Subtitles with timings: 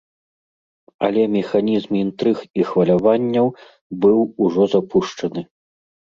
[1.07, 3.53] Але механізм інтрыг і хваляванняў
[4.09, 5.47] быў ужо запушчаны.